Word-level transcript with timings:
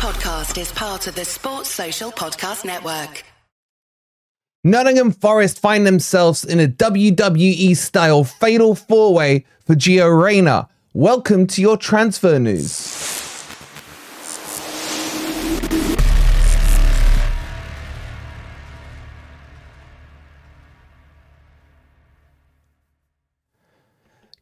podcast 0.00 0.58
is 0.58 0.72
part 0.72 1.06
of 1.06 1.14
the 1.14 1.26
Sports 1.26 1.68
Social 1.68 2.10
Podcast 2.10 2.64
Network. 2.64 3.22
Nottingham 4.64 5.12
Forest 5.12 5.58
find 5.58 5.86
themselves 5.86 6.42
in 6.42 6.58
a 6.58 6.66
WWE 6.66 7.76
style 7.76 8.24
fatal 8.24 8.74
four 8.74 9.12
way 9.12 9.44
for 9.66 9.74
Gio 9.74 10.08
Reyna. 10.24 10.70
Welcome 10.94 11.46
to 11.48 11.60
your 11.60 11.76
transfer 11.76 12.38
news. 12.38 12.89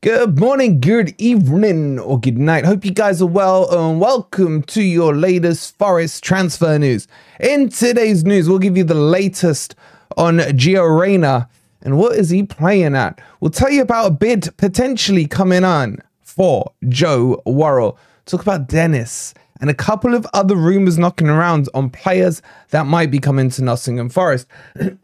Good 0.01 0.39
morning, 0.39 0.79
good 0.79 1.12
evening, 1.19 1.98
or 1.98 2.21
good 2.21 2.39
night. 2.39 2.65
Hope 2.65 2.85
you 2.85 2.93
guys 2.93 3.21
are 3.21 3.27
well, 3.27 3.69
and 3.69 4.01
welcome 4.01 4.62
to 4.62 4.80
your 4.80 5.12
latest 5.12 5.77
Forest 5.77 6.23
transfer 6.23 6.79
news. 6.79 7.09
In 7.41 7.69
today's 7.69 8.23
news, 8.23 8.48
we'll 8.48 8.61
give 8.61 8.77
you 8.77 8.84
the 8.84 8.95
latest 8.95 9.74
on 10.16 10.38
Gio 10.38 11.01
Reyna 11.01 11.48
and 11.83 11.98
what 11.98 12.15
is 12.15 12.30
he 12.30 12.45
playing 12.45 12.95
at. 12.95 13.21
We'll 13.41 13.51
tell 13.51 13.73
you 13.73 13.83
about 13.83 14.07
a 14.07 14.11
bid 14.12 14.57
potentially 14.57 15.27
coming 15.27 15.65
on 15.65 15.99
for 16.23 16.71
Joe 16.88 17.43
Worrall. 17.45 17.99
Talk 18.24 18.43
about 18.43 18.69
Dennis 18.69 19.35
and 19.60 19.69
a 19.69 19.74
couple 19.74 20.15
of 20.15 20.29
other 20.33 20.55
rumours 20.55 20.96
knocking 20.96 21.29
around 21.29 21.69
on 21.74 21.91
players 21.91 22.41
that 22.71 22.87
might 22.87 23.10
be 23.10 23.19
coming 23.19 23.51
to 23.51 23.65
Nottingham 23.65 24.10
Forest. 24.10 24.46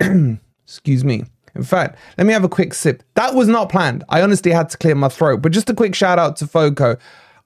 Excuse 0.65 1.03
me. 1.03 1.25
In 1.55 1.63
fact, 1.63 1.99
let 2.19 2.27
me 2.27 2.33
have 2.33 2.45
a 2.45 2.49
quick 2.49 2.75
sip. 2.75 3.03
That 3.15 3.35
was 3.35 3.49
not 3.49 3.69
planned. 3.69 4.05
I 4.09 4.23
honestly 4.23 4.51
had 4.51 4.69
to 4.71 4.79
clear 4.79 4.95
my 4.95 5.09
throat. 5.09 5.43
But 5.43 5.53
just 5.53 5.71
a 5.71 5.75
quick 5.75 5.95
shout 5.95 6.19
out 6.19 6.37
to 6.37 6.47
Foco. 6.47 6.97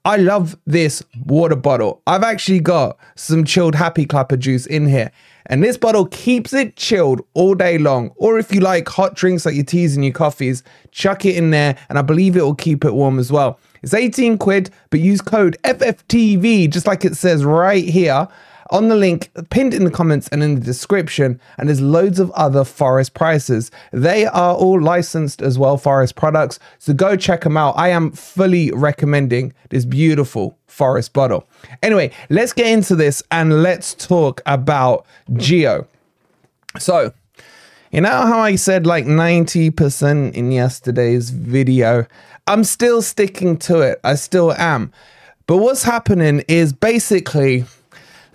I 0.04 0.16
love 0.16 0.56
this 0.66 1.02
water 1.26 1.56
bottle. 1.56 2.00
I've 2.06 2.22
actually 2.22 2.60
got 2.60 2.96
some 3.16 3.44
chilled 3.44 3.74
happy 3.74 4.06
clapper 4.06 4.36
juice 4.36 4.64
in 4.64 4.86
here. 4.86 5.10
And 5.46 5.62
this 5.62 5.76
bottle 5.76 6.06
keeps 6.06 6.52
it 6.52 6.76
chilled 6.76 7.20
all 7.34 7.54
day 7.54 7.78
long. 7.78 8.12
Or 8.16 8.38
if 8.38 8.52
you 8.52 8.60
like 8.60 8.88
hot 8.88 9.14
drinks 9.14 9.44
like 9.44 9.54
your 9.54 9.64
teas 9.64 9.96
and 9.96 10.04
your 10.04 10.14
coffees, 10.14 10.62
chuck 10.92 11.24
it 11.24 11.36
in 11.36 11.50
there 11.50 11.76
and 11.88 11.98
I 11.98 12.02
believe 12.02 12.36
it 12.36 12.42
will 12.42 12.54
keep 12.54 12.84
it 12.84 12.94
warm 12.94 13.18
as 13.18 13.32
well. 13.32 13.58
It's 13.82 13.94
18 13.94 14.38
quid, 14.38 14.70
but 14.90 15.00
use 15.00 15.20
code 15.20 15.56
FFTV, 15.64 16.70
just 16.70 16.86
like 16.86 17.04
it 17.04 17.16
says 17.16 17.44
right 17.44 17.84
here 17.84 18.28
on 18.70 18.88
the 18.88 18.96
link 18.96 19.30
pinned 19.50 19.74
in 19.74 19.84
the 19.84 19.90
comments 19.90 20.28
and 20.28 20.42
in 20.42 20.54
the 20.56 20.60
description. 20.60 21.40
And 21.56 21.68
there's 21.68 21.80
loads 21.80 22.18
of 22.18 22.30
other 22.32 22.64
Forest 22.64 23.14
prices. 23.14 23.70
They 23.92 24.26
are 24.26 24.54
all 24.54 24.80
licensed 24.80 25.42
as 25.42 25.58
well, 25.58 25.76
Forest 25.76 26.16
products. 26.16 26.58
So 26.78 26.92
go 26.92 27.16
check 27.16 27.42
them 27.42 27.56
out. 27.56 27.76
I 27.76 27.88
am 27.88 28.12
fully 28.12 28.70
recommending 28.72 29.52
this 29.70 29.84
beautiful 29.84 30.56
Forest 30.66 31.12
bottle. 31.12 31.46
Anyway, 31.82 32.10
let's 32.30 32.52
get 32.52 32.66
into 32.66 32.94
this 32.94 33.22
and 33.30 33.62
let's 33.62 33.94
talk 33.94 34.40
about 34.46 35.06
Gio. 35.32 35.86
So, 36.78 37.12
you 37.90 38.02
know 38.02 38.26
how 38.26 38.40
I 38.40 38.56
said 38.56 38.86
like 38.86 39.06
90% 39.06 40.34
in 40.34 40.52
yesterday's 40.52 41.30
video? 41.30 42.06
I'm 42.46 42.64
still 42.64 43.02
sticking 43.02 43.56
to 43.58 43.80
it. 43.80 44.00
I 44.04 44.14
still 44.14 44.52
am. 44.52 44.92
But 45.46 45.56
what's 45.58 45.82
happening 45.82 46.44
is 46.48 46.74
basically 46.74 47.64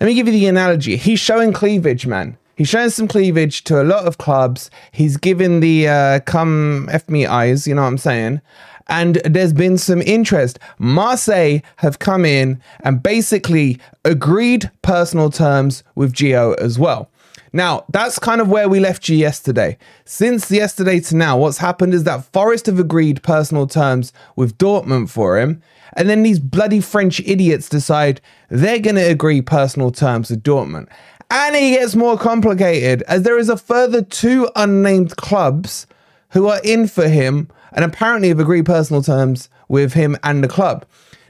let 0.00 0.06
me 0.06 0.14
give 0.14 0.26
you 0.26 0.32
the 0.32 0.46
analogy. 0.46 0.96
He's 0.96 1.20
showing 1.20 1.52
cleavage, 1.52 2.06
man. 2.06 2.36
He's 2.56 2.68
showing 2.68 2.90
some 2.90 3.08
cleavage 3.08 3.64
to 3.64 3.82
a 3.82 3.84
lot 3.84 4.06
of 4.06 4.18
clubs. 4.18 4.70
He's 4.92 5.16
given 5.16 5.60
the 5.60 5.88
uh, 5.88 6.20
come 6.20 6.88
F 6.92 7.08
me 7.08 7.26
eyes, 7.26 7.66
you 7.66 7.74
know 7.74 7.82
what 7.82 7.88
I'm 7.88 7.98
saying? 7.98 8.40
And 8.86 9.16
there's 9.24 9.52
been 9.52 9.78
some 9.78 10.02
interest. 10.02 10.58
Marseille 10.78 11.60
have 11.76 11.98
come 11.98 12.24
in 12.24 12.60
and 12.80 13.02
basically 13.02 13.80
agreed 14.04 14.70
personal 14.82 15.30
terms 15.30 15.82
with 15.94 16.12
Gio 16.12 16.56
as 16.58 16.78
well. 16.78 17.10
Now, 17.54 17.84
that's 17.88 18.18
kind 18.18 18.40
of 18.40 18.48
where 18.48 18.68
we 18.68 18.80
left 18.80 19.08
you 19.08 19.16
yesterday. 19.16 19.78
Since 20.04 20.50
yesterday 20.50 20.98
to 20.98 21.14
now, 21.14 21.38
what's 21.38 21.58
happened 21.58 21.94
is 21.94 22.02
that 22.02 22.24
Forest 22.32 22.66
have 22.66 22.80
agreed 22.80 23.22
personal 23.22 23.68
terms 23.68 24.12
with 24.34 24.58
Dortmund 24.58 25.08
for 25.08 25.38
him. 25.38 25.62
And 25.92 26.10
then 26.10 26.24
these 26.24 26.40
bloody 26.40 26.80
French 26.80 27.20
idiots 27.20 27.68
decide 27.68 28.20
they're 28.48 28.80
going 28.80 28.96
to 28.96 29.08
agree 29.08 29.40
personal 29.40 29.92
terms 29.92 30.30
with 30.30 30.42
Dortmund. 30.42 30.88
And 31.30 31.54
it 31.54 31.78
gets 31.78 31.94
more 31.94 32.18
complicated 32.18 33.02
as 33.02 33.22
there 33.22 33.38
is 33.38 33.48
a 33.48 33.56
further 33.56 34.02
two 34.02 34.50
unnamed 34.56 35.16
clubs 35.16 35.86
who 36.30 36.48
are 36.48 36.60
in 36.64 36.88
for 36.88 37.06
him 37.06 37.48
and 37.72 37.84
apparently 37.84 38.30
have 38.30 38.40
agreed 38.40 38.66
personal 38.66 39.00
terms 39.00 39.48
with 39.68 39.92
him 39.92 40.16
and 40.24 40.42
the 40.42 40.48
club. 40.48 40.84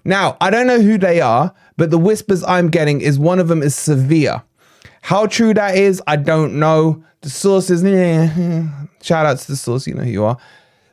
Now, 0.07 0.39
I 0.41 0.49
don't 0.49 0.67
know 0.67 0.81
who 0.81 0.97
they 0.97 1.21
are, 1.21 1.55
but 1.77 1.91
the 1.91 1.99
whispers 1.99 2.43
I'm 2.45 2.71
getting 2.71 3.03
is 3.03 3.19
one 3.19 3.39
of 3.39 3.49
them 3.49 3.63
is 3.63 3.75
Sevilla. 3.75 4.43
How 5.05 5.27
true 5.27 5.53
that 5.53 5.77
is, 5.77 6.01
I 6.07 6.17
don't 6.17 6.59
know. 6.59 7.05
The 7.21 7.29
sources, 7.29 7.83
yeah, 7.83 8.87
shout 9.03 9.27
out 9.27 9.37
to 9.37 9.47
the 9.49 9.55
source, 9.55 9.87
you 9.87 9.93
know 9.93 10.03
who 10.03 10.11
you 10.11 10.25
are. 10.25 10.39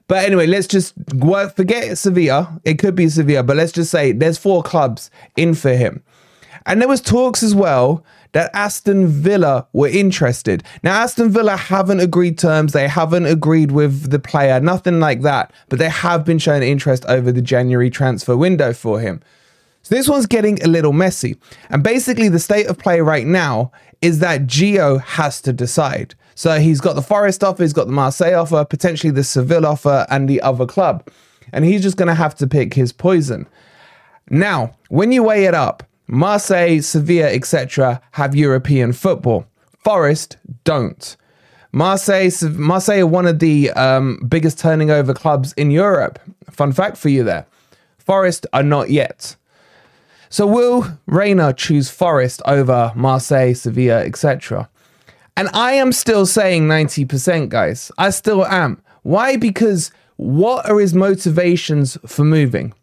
But 0.09 0.25
anyway, 0.25 0.47
let's 0.47 0.67
just 0.67 0.93
work, 1.13 1.55
forget 1.55 1.97
Sevilla. 1.97 2.59
It 2.65 2.77
could 2.77 2.93
be 2.93 3.07
Sevilla, 3.07 3.41
but 3.41 3.55
let's 3.55 3.71
just 3.71 3.89
say 3.89 4.11
there's 4.11 4.37
four 4.37 4.63
clubs 4.63 5.11
in 5.37 5.53
for 5.53 5.73
him. 5.73 6.03
And 6.65 6.81
there 6.81 6.89
was 6.89 6.99
talks 6.99 7.41
as 7.41 7.55
well 7.55 8.03
that 8.33 8.51
Aston 8.53 9.07
Villa 9.07 9.65
were 9.71 9.87
interested. 9.87 10.61
Now, 10.83 11.01
Aston 11.01 11.29
Villa 11.29 11.55
haven't 11.55 12.01
agreed 12.01 12.37
terms. 12.37 12.73
They 12.73 12.89
haven't 12.89 13.27
agreed 13.27 13.71
with 13.71 14.11
the 14.11 14.19
player, 14.19 14.59
nothing 14.59 14.99
like 14.99 15.21
that. 15.21 15.53
But 15.69 15.79
they 15.79 15.89
have 15.89 16.25
been 16.25 16.37
showing 16.37 16.63
interest 16.63 17.05
over 17.05 17.31
the 17.31 17.41
January 17.41 17.89
transfer 17.89 18.35
window 18.35 18.73
for 18.73 18.99
him. 18.99 19.21
So 19.83 19.95
this 19.95 20.07
one's 20.07 20.27
getting 20.27 20.61
a 20.63 20.67
little 20.67 20.93
messy. 20.93 21.37
And 21.69 21.81
basically, 21.81 22.29
the 22.29 22.39
state 22.39 22.67
of 22.67 22.77
play 22.77 23.01
right 23.01 23.25
now 23.25 23.71
is 24.01 24.19
that 24.19 24.47
Gio 24.47 25.01
has 25.01 25.41
to 25.41 25.53
decide. 25.53 26.15
So 26.35 26.59
he's 26.59 26.81
got 26.81 26.93
the 26.93 27.01
Forest 27.01 27.43
offer, 27.43 27.63
he's 27.63 27.73
got 27.73 27.87
the 27.87 27.93
Marseille 27.93 28.39
offer, 28.39 28.65
potentially 28.65 29.11
the 29.11 29.23
Seville 29.23 29.65
offer, 29.65 30.05
and 30.09 30.27
the 30.27 30.41
other 30.41 30.65
club. 30.65 31.07
And 31.53 31.65
he's 31.65 31.83
just 31.83 31.97
going 31.97 32.07
to 32.07 32.15
have 32.15 32.35
to 32.35 32.47
pick 32.47 32.73
his 32.73 32.93
poison. 32.93 33.47
Now, 34.29 34.75
when 34.89 35.11
you 35.11 35.23
weigh 35.23 35.45
it 35.45 35.53
up, 35.53 35.83
Marseille, 36.07 36.81
Sevilla, 36.81 37.27
etc., 37.27 38.01
have 38.11 38.35
European 38.35 38.93
football. 38.93 39.45
Forest 39.83 40.37
don't. 40.63 41.15
Marseille, 41.71 42.31
Marseille 42.51 43.01
are 43.01 43.07
one 43.07 43.27
of 43.27 43.39
the 43.39 43.71
um, 43.71 44.19
biggest 44.27 44.59
turning 44.59 44.91
over 44.91 45.13
clubs 45.13 45.53
in 45.53 45.71
Europe. 45.71 46.19
Fun 46.49 46.73
fact 46.73 46.97
for 46.97 47.09
you 47.09 47.23
there. 47.23 47.45
Forest 47.97 48.45
are 48.51 48.63
not 48.63 48.89
yet. 48.89 49.35
So 50.31 50.47
will 50.47 50.87
Reyna 51.07 51.51
choose 51.53 51.89
Forest 51.89 52.41
over 52.45 52.93
Marseille, 52.95 53.53
Sevilla, 53.53 54.05
etc.? 54.05 54.69
And 55.35 55.49
I 55.53 55.73
am 55.73 55.91
still 55.91 56.25
saying 56.25 56.69
90%, 56.69 57.49
guys. 57.49 57.91
I 57.97 58.11
still 58.11 58.45
am. 58.45 58.81
Why? 59.03 59.35
Because 59.35 59.91
what 60.15 60.69
are 60.69 60.79
his 60.79 60.93
motivations 60.93 61.97
for 62.05 62.23
moving? 62.23 62.73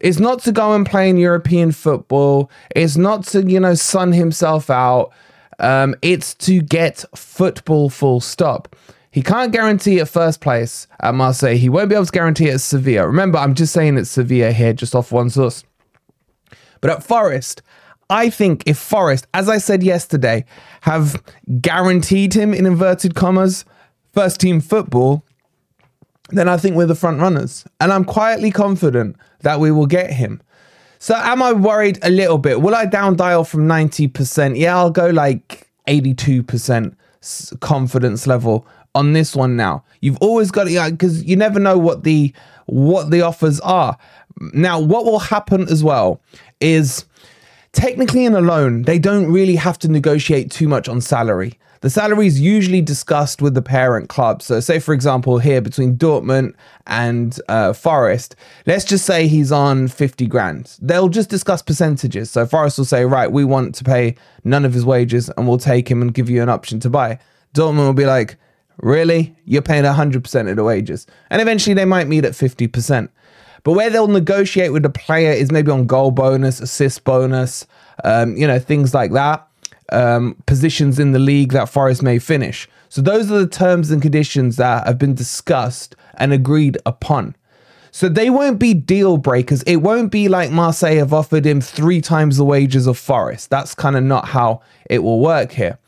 It's 0.00 0.18
not 0.18 0.42
to 0.42 0.52
go 0.52 0.74
and 0.74 0.84
play 0.84 1.08
in 1.08 1.16
European 1.16 1.70
football. 1.70 2.50
It's 2.74 2.96
not 2.96 3.24
to, 3.28 3.44
you 3.44 3.60
know, 3.60 3.74
sun 3.74 4.12
himself 4.12 4.68
out. 4.68 5.12
Um, 5.60 5.94
it's 6.02 6.34
to 6.34 6.60
get 6.60 7.04
football 7.14 7.88
full 7.88 8.20
stop. 8.20 8.74
He 9.12 9.22
can't 9.22 9.52
guarantee 9.52 10.00
at 10.00 10.08
first 10.08 10.40
place 10.40 10.88
at 10.98 11.14
Marseille. 11.14 11.56
He 11.56 11.68
won't 11.68 11.88
be 11.88 11.94
able 11.94 12.06
to 12.06 12.12
guarantee 12.12 12.48
it 12.48 12.54
at 12.54 12.60
Sevilla. 12.62 13.06
Remember, 13.06 13.38
I'm 13.38 13.54
just 13.54 13.72
saying 13.72 13.96
it's 13.96 14.10
Sevilla 14.10 14.50
here, 14.50 14.72
just 14.72 14.96
off 14.96 15.12
one 15.12 15.30
source. 15.30 15.62
But 16.86 16.98
at 16.98 17.02
Forest, 17.02 17.62
I 18.10 18.30
think 18.30 18.62
if 18.64 18.78
Forest, 18.78 19.26
as 19.34 19.48
I 19.48 19.58
said 19.58 19.82
yesterday, 19.82 20.44
have 20.82 21.20
guaranteed 21.60 22.32
him 22.32 22.54
in 22.54 22.64
inverted 22.64 23.16
commas 23.16 23.64
first 24.14 24.38
team 24.38 24.60
football, 24.60 25.24
then 26.28 26.48
I 26.48 26.56
think 26.56 26.76
we're 26.76 26.86
the 26.86 26.94
front 26.94 27.20
runners. 27.20 27.64
And 27.80 27.92
I'm 27.92 28.04
quietly 28.04 28.52
confident 28.52 29.16
that 29.40 29.58
we 29.58 29.72
will 29.72 29.88
get 29.88 30.12
him. 30.12 30.40
So 31.00 31.16
am 31.16 31.42
I 31.42 31.52
worried 31.52 31.98
a 32.04 32.10
little 32.10 32.38
bit? 32.38 32.62
Will 32.62 32.76
I 32.76 32.86
down 32.86 33.16
dial 33.16 33.42
from 33.42 33.66
90%? 33.66 34.56
Yeah, 34.56 34.76
I'll 34.76 34.92
go 34.92 35.10
like 35.10 35.68
82% 35.88 36.94
confidence 37.58 38.28
level 38.28 38.64
on 38.96 39.12
this 39.12 39.36
one 39.36 39.56
now. 39.56 39.84
You've 40.00 40.18
always 40.20 40.50
got 40.50 40.64
to 40.64 40.90
because 40.90 41.22
you 41.22 41.36
never 41.36 41.60
know 41.60 41.78
what 41.78 42.02
the 42.02 42.32
what 42.64 43.10
the 43.10 43.20
offers 43.20 43.60
are. 43.60 43.96
Now, 44.52 44.80
what 44.80 45.04
will 45.04 45.18
happen 45.18 45.68
as 45.68 45.84
well 45.84 46.20
is 46.60 47.04
technically 47.72 48.24
in 48.24 48.34
a 48.34 48.40
loan, 48.40 48.82
they 48.82 48.98
don't 48.98 49.30
really 49.30 49.56
have 49.56 49.78
to 49.80 49.88
negotiate 49.88 50.50
too 50.50 50.66
much 50.66 50.88
on 50.88 51.00
salary. 51.00 51.58
The 51.82 51.90
salary 51.90 52.26
is 52.26 52.40
usually 52.40 52.80
discussed 52.80 53.42
with 53.42 53.54
the 53.54 53.62
parent 53.62 54.08
club. 54.08 54.42
So, 54.42 54.60
say 54.60 54.78
for 54.78 54.94
example, 54.94 55.38
here 55.38 55.60
between 55.60 55.96
Dortmund 55.96 56.54
and 56.86 57.38
uh, 57.48 57.74
Forest, 57.74 58.34
let's 58.66 58.84
just 58.84 59.04
say 59.04 59.28
he's 59.28 59.52
on 59.52 59.88
50 59.88 60.26
grand. 60.26 60.76
They'll 60.80 61.10
just 61.10 61.28
discuss 61.28 61.62
percentages. 61.62 62.30
So, 62.30 62.46
Forest 62.46 62.78
will 62.78 62.86
say, 62.86 63.04
right, 63.04 63.30
we 63.30 63.44
want 63.44 63.74
to 63.76 63.84
pay 63.84 64.16
none 64.42 64.64
of 64.64 64.72
his 64.72 64.86
wages 64.86 65.30
and 65.36 65.46
we'll 65.46 65.58
take 65.58 65.88
him 65.88 66.00
and 66.00 66.14
give 66.14 66.30
you 66.30 66.42
an 66.42 66.48
option 66.48 66.80
to 66.80 66.90
buy. 66.90 67.18
Dortmund 67.54 67.86
will 67.86 67.92
be 67.92 68.06
like, 68.06 68.36
really? 68.78 69.36
You're 69.44 69.62
paying 69.62 69.84
100% 69.84 70.50
of 70.50 70.56
the 70.56 70.64
wages. 70.64 71.06
And 71.30 71.40
eventually 71.40 71.74
they 71.74 71.84
might 71.84 72.08
meet 72.08 72.24
at 72.24 72.32
50%. 72.32 73.08
But 73.64 73.72
where 73.72 73.90
they'll 73.90 74.06
negotiate 74.06 74.72
with 74.72 74.84
the 74.84 74.90
player 74.90 75.32
is 75.32 75.50
maybe 75.50 75.70
on 75.70 75.86
goal 75.86 76.12
bonus, 76.12 76.60
assist 76.60 77.04
bonus, 77.04 77.66
um, 78.04 78.36
you 78.36 78.46
know, 78.46 78.58
things 78.58 78.94
like 78.94 79.12
that, 79.12 79.46
um, 79.90 80.36
positions 80.46 80.98
in 80.98 81.12
the 81.12 81.18
league 81.18 81.52
that 81.52 81.68
Forest 81.68 82.02
may 82.02 82.18
finish. 82.18 82.68
So 82.88 83.02
those 83.02 83.30
are 83.30 83.38
the 83.38 83.48
terms 83.48 83.90
and 83.90 84.00
conditions 84.00 84.56
that 84.56 84.86
have 84.86 84.98
been 84.98 85.14
discussed 85.14 85.96
and 86.14 86.32
agreed 86.32 86.78
upon. 86.86 87.34
So 87.90 88.08
they 88.08 88.30
won't 88.30 88.58
be 88.58 88.74
deal 88.74 89.16
breakers. 89.16 89.62
It 89.62 89.76
won't 89.76 90.12
be 90.12 90.28
like 90.28 90.50
Marseille 90.50 90.96
have 90.96 91.12
offered 91.12 91.46
him 91.46 91.60
three 91.60 92.00
times 92.00 92.36
the 92.36 92.44
wages 92.44 92.86
of 92.86 92.98
Forest. 92.98 93.50
That's 93.50 93.74
kind 93.74 93.96
of 93.96 94.04
not 94.04 94.28
how 94.28 94.60
it 94.90 95.02
will 95.02 95.20
work 95.20 95.52
here. 95.52 95.78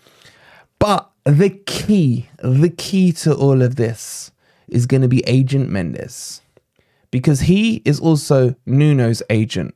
But 0.79 1.08
the 1.25 1.51
key, 1.51 2.29
the 2.39 2.71
key 2.71 3.13
to 3.13 3.35
all 3.35 3.63
of 3.63 3.77
this 3.77 4.31
is 4.69 4.87
going 4.87 5.03
to 5.03 5.09
be 5.09 5.27
Agent 5.27 5.71
Mendes 5.71 6.43
because 7.11 7.41
he 7.41 7.83
is 7.85 8.01
also 8.01 8.55
Nuno's 8.67 9.23
agent. 9.31 9.75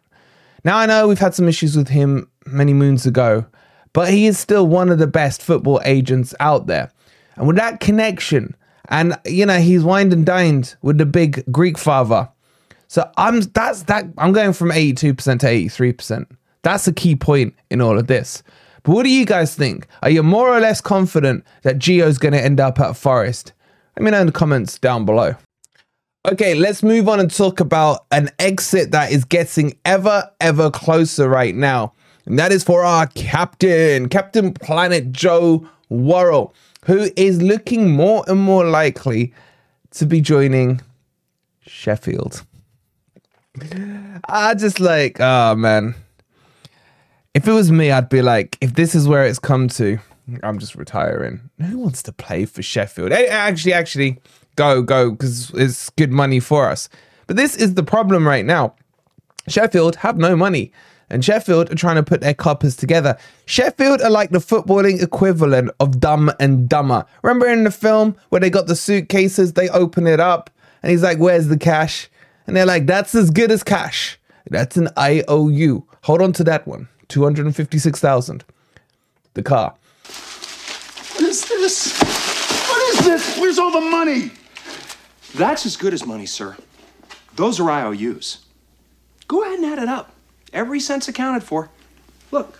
Now, 0.64 0.78
I 0.78 0.86
know 0.86 1.08
we've 1.08 1.18
had 1.18 1.34
some 1.34 1.48
issues 1.48 1.76
with 1.76 1.88
him 1.88 2.30
many 2.46 2.72
moons 2.72 3.06
ago, 3.06 3.46
but 3.92 4.10
he 4.10 4.26
is 4.26 4.38
still 4.38 4.66
one 4.66 4.90
of 4.90 4.98
the 4.98 5.06
best 5.06 5.42
football 5.42 5.80
agents 5.84 6.34
out 6.40 6.66
there. 6.66 6.90
And 7.36 7.46
with 7.46 7.56
that 7.56 7.80
connection, 7.80 8.54
and 8.88 9.18
you 9.24 9.46
know, 9.46 9.58
he's 9.58 9.82
wined 9.82 10.12
and 10.12 10.26
dined 10.26 10.76
with 10.82 10.98
the 10.98 11.06
big 11.06 11.44
Greek 11.50 11.78
father. 11.78 12.28
So 12.88 13.10
I'm 13.16 13.40
that's 13.40 13.84
that 13.84 14.04
I'm 14.18 14.32
going 14.32 14.52
from 14.52 14.70
82% 14.70 15.04
to 15.40 15.46
83%. 15.46 16.26
That's 16.62 16.86
a 16.86 16.92
key 16.92 17.16
point 17.16 17.54
in 17.70 17.80
all 17.80 17.98
of 17.98 18.06
this. 18.06 18.42
But 18.82 18.92
what 18.92 19.04
do 19.04 19.10
you 19.10 19.24
guys 19.24 19.54
think? 19.54 19.86
Are 20.02 20.10
you 20.10 20.22
more 20.22 20.48
or 20.48 20.60
less 20.60 20.80
confident 20.80 21.44
that 21.62 21.78
Gio's 21.78 22.18
going 22.18 22.32
to 22.32 22.42
end 22.42 22.60
up 22.60 22.80
at 22.80 22.96
Forest? 22.96 23.52
Let 23.96 24.04
me 24.04 24.10
know 24.10 24.20
in 24.20 24.26
the 24.26 24.32
comments 24.32 24.78
down 24.78 25.04
below. 25.04 25.36
Okay, 26.24 26.54
let's 26.54 26.82
move 26.82 27.08
on 27.08 27.18
and 27.18 27.34
talk 27.34 27.60
about 27.60 28.06
an 28.12 28.30
exit 28.38 28.92
that 28.92 29.10
is 29.10 29.24
getting 29.24 29.76
ever, 29.84 30.30
ever 30.40 30.70
closer 30.70 31.28
right 31.28 31.54
now. 31.54 31.92
And 32.26 32.38
that 32.38 32.52
is 32.52 32.62
for 32.62 32.84
our 32.84 33.08
captain, 33.08 34.08
Captain 34.08 34.54
Planet 34.54 35.12
Joe 35.12 35.68
Worrall, 35.88 36.54
who 36.84 37.10
is 37.16 37.42
looking 37.42 37.90
more 37.90 38.24
and 38.28 38.40
more 38.40 38.64
likely 38.64 39.34
to 39.92 40.06
be 40.06 40.20
joining 40.20 40.80
Sheffield. 41.66 42.44
I 44.28 44.54
just 44.54 44.80
like, 44.80 45.20
oh 45.20 45.54
man. 45.56 45.94
If 47.34 47.48
it 47.48 47.52
was 47.52 47.72
me, 47.72 47.90
I'd 47.90 48.10
be 48.10 48.20
like, 48.20 48.58
if 48.60 48.74
this 48.74 48.94
is 48.94 49.08
where 49.08 49.24
it's 49.24 49.38
come 49.38 49.68
to, 49.68 49.98
I'm 50.42 50.58
just 50.58 50.74
retiring. 50.74 51.48
Who 51.58 51.78
wants 51.78 52.02
to 52.02 52.12
play 52.12 52.44
for 52.44 52.62
Sheffield? 52.62 53.10
Actually, 53.10 53.72
actually, 53.72 54.18
go, 54.56 54.82
go, 54.82 55.12
because 55.12 55.50
it's 55.54 55.88
good 55.90 56.12
money 56.12 56.40
for 56.40 56.68
us. 56.68 56.90
But 57.26 57.36
this 57.36 57.56
is 57.56 57.72
the 57.72 57.82
problem 57.82 58.26
right 58.28 58.44
now. 58.44 58.74
Sheffield 59.48 59.96
have 59.96 60.18
no 60.18 60.36
money. 60.36 60.72
And 61.08 61.24
Sheffield 61.24 61.70
are 61.70 61.74
trying 61.74 61.96
to 61.96 62.02
put 62.02 62.20
their 62.20 62.34
coppers 62.34 62.76
together. 62.76 63.16
Sheffield 63.46 64.02
are 64.02 64.10
like 64.10 64.30
the 64.30 64.38
footballing 64.38 65.02
equivalent 65.02 65.70
of 65.80 66.00
Dumb 66.00 66.30
and 66.38 66.68
Dumber. 66.68 67.06
Remember 67.22 67.48
in 67.48 67.64
the 67.64 67.70
film 67.70 68.14
where 68.28 68.40
they 68.40 68.50
got 68.50 68.66
the 68.66 68.76
suitcases, 68.76 69.54
they 69.54 69.70
open 69.70 70.06
it 70.06 70.20
up, 70.20 70.50
and 70.82 70.90
he's 70.90 71.02
like, 71.02 71.18
Where's 71.18 71.48
the 71.48 71.58
cash? 71.58 72.10
And 72.46 72.56
they're 72.56 72.66
like, 72.66 72.86
That's 72.86 73.14
as 73.14 73.30
good 73.30 73.50
as 73.50 73.62
cash. 73.62 74.18
That's 74.50 74.76
an 74.76 74.88
IOU. 74.98 75.86
Hold 76.02 76.22
on 76.22 76.32
to 76.34 76.44
that 76.44 76.66
one. 76.66 76.88
256,000. 77.08 78.44
The 79.34 79.42
car. 79.42 79.74
What 81.14 81.22
is 81.22 81.44
this? 81.48 81.98
What 82.68 82.94
is 82.94 83.04
this? 83.04 83.38
Where's 83.38 83.58
all 83.58 83.70
the 83.72 83.80
money? 83.80 84.30
That's 85.34 85.64
as 85.64 85.76
good 85.76 85.94
as 85.94 86.04
money, 86.04 86.26
sir. 86.26 86.56
Those 87.36 87.58
are 87.60 87.70
IOUs. 87.70 88.44
Go 89.28 89.42
ahead 89.42 89.58
and 89.58 89.66
add 89.66 89.78
it 89.78 89.88
up. 89.88 90.14
Every 90.52 90.80
cent's 90.80 91.08
accounted 91.08 91.42
for. 91.42 91.70
Look. 92.30 92.58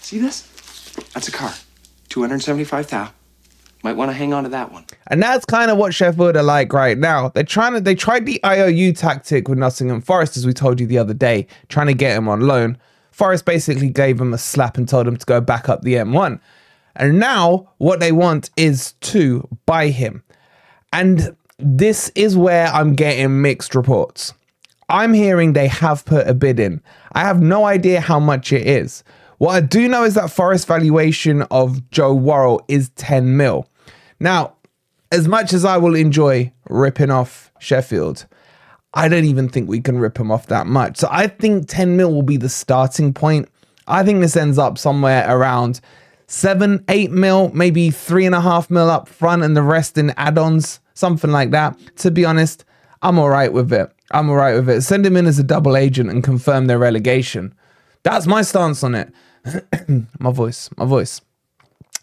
See 0.00 0.18
this? 0.18 0.42
That's 1.12 1.28
a 1.28 1.32
car. 1.32 1.52
275,000. 2.08 3.12
Might 3.82 3.96
want 3.96 4.10
to 4.10 4.12
hang 4.12 4.32
on 4.32 4.42
to 4.42 4.48
that 4.50 4.72
one. 4.72 4.84
And 5.06 5.22
that's 5.22 5.44
kind 5.44 5.70
of 5.70 5.78
what 5.78 5.94
Sheffield 5.94 6.36
are 6.36 6.42
like 6.42 6.72
right 6.72 6.98
now. 6.98 7.28
They're 7.28 7.44
trying 7.44 7.74
to 7.74 7.80
they 7.80 7.94
tried 7.94 8.26
the 8.26 8.40
IOU 8.44 8.92
tactic 8.92 9.48
with 9.48 9.58
Nottingham 9.58 10.00
Forest, 10.00 10.36
as 10.36 10.46
we 10.46 10.52
told 10.52 10.80
you 10.80 10.86
the 10.86 10.98
other 10.98 11.14
day, 11.14 11.46
trying 11.68 11.86
to 11.86 11.94
get 11.94 12.16
him 12.16 12.28
on 12.28 12.40
loan. 12.40 12.76
Forest 13.12 13.44
basically 13.44 13.88
gave 13.88 14.20
him 14.20 14.32
a 14.32 14.38
slap 14.38 14.76
and 14.76 14.88
told 14.88 15.06
him 15.06 15.16
to 15.16 15.26
go 15.26 15.40
back 15.40 15.68
up 15.68 15.82
the 15.82 15.94
M1. 15.94 16.40
And 16.96 17.20
now 17.20 17.70
what 17.78 18.00
they 18.00 18.12
want 18.12 18.50
is 18.56 18.92
to 18.92 19.48
buy 19.66 19.88
him. 19.88 20.22
And 20.92 21.36
this 21.58 22.10
is 22.14 22.36
where 22.36 22.66
I'm 22.68 22.94
getting 22.94 23.42
mixed 23.42 23.74
reports. 23.74 24.34
I'm 24.88 25.12
hearing 25.12 25.52
they 25.52 25.68
have 25.68 26.04
put 26.04 26.26
a 26.26 26.34
bid 26.34 26.58
in. 26.58 26.80
I 27.12 27.20
have 27.20 27.42
no 27.42 27.64
idea 27.64 28.00
how 28.00 28.18
much 28.18 28.52
it 28.52 28.66
is. 28.66 29.04
What 29.38 29.54
I 29.54 29.60
do 29.60 29.88
know 29.88 30.02
is 30.04 30.14
that 30.14 30.30
Forest 30.30 30.66
valuation 30.66 31.42
of 31.42 31.88
Joe 31.90 32.12
Worrall 32.12 32.64
is 32.68 32.90
10 32.90 33.36
mil. 33.36 33.68
Now, 34.18 34.54
as 35.12 35.28
much 35.28 35.52
as 35.52 35.64
I 35.64 35.76
will 35.76 35.94
enjoy 35.94 36.52
ripping 36.68 37.10
off 37.10 37.52
Sheffield, 37.60 38.26
I 38.94 39.08
don't 39.08 39.24
even 39.24 39.48
think 39.48 39.68
we 39.68 39.80
can 39.80 39.98
rip 39.98 40.18
him 40.18 40.32
off 40.32 40.46
that 40.46 40.66
much. 40.66 40.96
So 40.98 41.08
I 41.10 41.28
think 41.28 41.68
10 41.68 41.96
mil 41.96 42.12
will 42.12 42.22
be 42.22 42.36
the 42.36 42.48
starting 42.48 43.14
point. 43.14 43.48
I 43.86 44.02
think 44.02 44.20
this 44.20 44.36
ends 44.36 44.58
up 44.58 44.76
somewhere 44.76 45.24
around 45.28 45.80
seven, 46.26 46.84
eight 46.88 47.12
mil, 47.12 47.50
maybe 47.54 47.90
three 47.90 48.26
and 48.26 48.34
a 48.34 48.40
half 48.40 48.70
mil 48.70 48.90
up 48.90 49.08
front, 49.08 49.44
and 49.44 49.56
the 49.56 49.62
rest 49.62 49.96
in 49.98 50.10
add 50.16 50.36
ons, 50.36 50.80
something 50.94 51.30
like 51.30 51.52
that. 51.52 51.78
To 51.98 52.10
be 52.10 52.24
honest, 52.24 52.64
I'm 53.02 53.18
all 53.20 53.30
right 53.30 53.52
with 53.52 53.72
it. 53.72 53.90
I'm 54.10 54.28
all 54.30 54.36
right 54.36 54.54
with 54.54 54.68
it. 54.68 54.82
Send 54.82 55.06
him 55.06 55.16
in 55.16 55.26
as 55.26 55.38
a 55.38 55.44
double 55.44 55.76
agent 55.76 56.10
and 56.10 56.24
confirm 56.24 56.66
their 56.66 56.78
relegation. 56.78 57.54
That's 58.02 58.26
my 58.26 58.42
stance 58.42 58.82
on 58.82 58.94
it. 58.94 59.12
my 60.18 60.32
voice, 60.32 60.70
my 60.76 60.84
voice. 60.84 61.20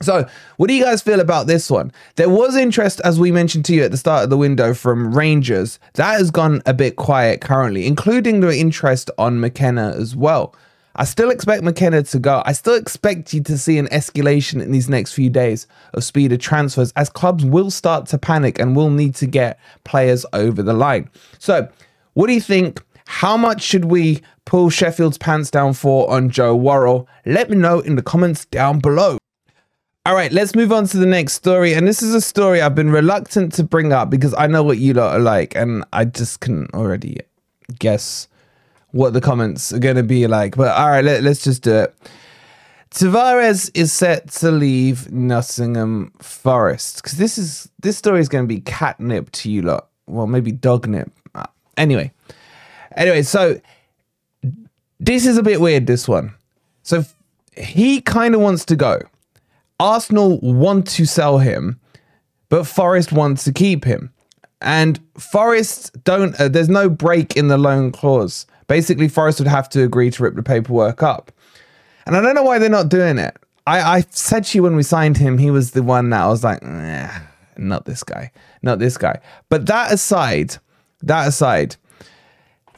So, 0.02 0.28
what 0.58 0.68
do 0.68 0.74
you 0.74 0.84
guys 0.84 1.02
feel 1.02 1.22
about 1.22 1.48
this 1.48 1.70
one? 1.70 1.92
There 2.16 2.30
was 2.30 2.58
interest, 2.58 3.00
as 3.06 3.18
we 3.18 3.32
mentioned 3.32 3.64
to 3.66 3.74
you 3.74 3.84
at 3.84 3.92
the 3.92 3.98
start 3.98 4.26
of 4.26 4.30
the 4.30 4.38
window, 4.38 4.74
from 4.74 5.16
Rangers. 5.16 5.80
That 5.94 6.18
has 6.18 6.32
gone 6.32 6.62
a 6.66 6.74
bit 6.74 6.98
quiet 6.98 7.40
currently, 7.40 7.88
including 7.88 8.42
the 8.42 8.58
interest 8.58 9.10
on 9.18 9.40
McKenna 9.40 9.96
as 9.98 10.14
well. 10.14 10.54
I 10.98 11.06
still 11.06 11.30
expect 11.30 11.64
McKenna 11.64 12.04
to 12.04 12.20
go. 12.20 12.42
I 12.46 12.54
still 12.54 12.76
expect 12.76 13.34
you 13.34 13.42
to 13.44 13.58
see 13.58 13.78
an 13.78 13.88
escalation 13.88 14.62
in 14.62 14.72
these 14.72 14.90
next 14.90 15.14
few 15.14 15.30
days 15.30 15.68
of 15.94 16.04
speed 16.04 16.32
of 16.32 16.40
transfers 16.40 16.94
as 16.96 17.10
clubs 17.10 17.44
will 17.44 17.70
start 17.70 18.06
to 18.08 18.18
panic 18.18 18.60
and 18.60 18.76
will 18.76 18.90
need 18.90 19.16
to 19.16 19.26
get 19.26 19.60
players 19.84 20.26
over 20.34 20.64
the 20.64 20.74
line. 20.74 21.10
So, 21.40 21.70
what 22.14 22.28
do 22.28 22.34
you 22.34 22.42
think? 22.42 22.82
How 23.08 23.38
much 23.38 23.62
should 23.62 23.86
we 23.86 24.22
pull 24.46 24.70
Sheffield's 24.70 25.18
pants 25.18 25.52
down 25.52 25.74
for 25.74 26.10
on 26.10 26.30
Joe 26.30 26.56
Worrall? 26.56 27.08
Let 27.26 27.50
me 27.50 27.58
know 27.58 27.80
in 27.80 27.96
the 27.96 28.02
comments 28.02 28.46
down 28.46 28.80
below. 28.80 29.18
All 30.08 30.14
right, 30.14 30.32
let's 30.32 30.54
move 30.54 30.72
on 30.72 30.86
to 30.88 30.98
the 30.98 31.06
next 31.06 31.34
story. 31.34 31.74
And 31.74 31.88
this 31.88 32.04
is 32.04 32.14
a 32.14 32.22
story 32.22 32.62
I've 32.62 32.76
been 32.76 32.92
reluctant 32.92 33.54
to 33.54 33.64
bring 33.64 33.92
up 33.92 34.10
because 34.10 34.36
I 34.36 34.46
know 34.48 34.62
what 34.62 34.78
you 34.78 34.94
lot 34.94 35.16
are 35.16 35.20
like, 35.20 35.56
and 35.56 35.84
I 35.94 36.06
just 36.06 36.42
can 36.42 36.68
already 36.74 37.22
guess 37.80 38.28
what 38.92 39.14
the 39.14 39.22
comments 39.22 39.74
are 39.74 39.80
going 39.80 39.96
to 39.96 40.04
be 40.04 40.28
like. 40.28 40.56
But 40.56 40.76
all 40.76 40.90
right, 40.90 41.04
let, 41.04 41.24
let's 41.24 41.44
just 41.44 41.64
do 41.64 41.74
it. 41.76 41.96
Tavares 42.92 43.70
is 43.74 43.92
set 43.92 44.30
to 44.32 44.52
leave 44.52 45.12
Nottingham 45.12 46.12
Forest 46.22 46.98
because 46.98 47.18
this 47.18 47.38
is 47.38 47.68
this 47.82 47.98
story 47.98 48.22
is 48.22 48.30
going 48.30 48.46
to 48.46 48.48
be 48.48 48.62
catnip 48.62 49.32
to 49.32 49.52
you 49.52 49.64
lot. 49.64 49.90
Well, 50.08 50.28
maybe 50.28 50.54
dognip. 50.54 51.10
Uh, 51.34 51.48
anyway, 51.78 52.12
anyway, 52.96 53.22
so 53.22 53.60
this 55.00 55.26
is 55.26 55.38
a 55.38 55.44
bit 55.44 55.62
weird. 55.62 55.88
This 55.88 56.08
one. 56.08 56.34
So 56.84 57.04
he 57.56 58.02
kind 58.02 58.36
of 58.36 58.42
wants 58.42 58.66
to 58.66 58.76
go. 58.76 59.00
Arsenal 59.80 60.40
want 60.40 60.88
to 60.88 61.06
sell 61.06 61.40
him, 61.40 61.80
but 62.50 62.66
Forest 62.66 63.12
wants 63.12 63.44
to 63.44 63.52
keep 63.52 63.84
him. 63.84 64.12
And 64.62 65.00
Forest 65.18 66.04
don't. 66.04 66.40
Uh, 66.40 66.48
there's 66.48 66.70
no 66.70 66.90
break 66.90 67.36
in 67.36 67.50
the 67.50 67.58
loan 67.58 67.92
clause. 67.92 68.46
Basically, 68.68 69.08
Forest 69.08 69.40
would 69.40 69.48
have 69.48 69.70
to 69.70 69.84
agree 69.84 70.10
to 70.10 70.24
rip 70.24 70.36
the 70.36 70.44
paperwork 70.44 71.04
up. 71.04 71.32
And 72.06 72.16
I 72.16 72.22
don't 72.22 72.36
know 72.36 72.44
why 72.44 72.60
they're 72.60 72.70
not 72.70 72.90
doing 72.90 73.18
it. 73.18 73.36
I, 73.68 73.98
I 73.98 74.02
said 74.10 74.46
to 74.46 74.58
you 74.58 74.64
when 74.64 74.76
we 74.76 74.84
signed 74.84 75.18
him, 75.18 75.38
he 75.38 75.52
was 75.52 75.72
the 75.72 75.84
one 75.84 76.10
that 76.12 76.22
I 76.22 76.28
was 76.28 76.44
like, 76.44 76.64
nah, 76.64 77.10
not 77.58 77.86
this 77.86 78.04
guy, 78.04 78.32
not 78.62 78.80
this 78.80 78.98
guy. 78.98 79.20
But 79.50 79.66
that 79.68 79.92
aside, 79.92 80.58
that 81.02 81.28
aside, 81.28 81.76